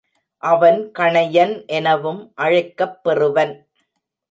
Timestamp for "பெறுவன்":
3.03-3.55